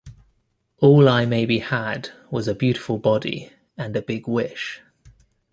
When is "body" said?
2.97-3.51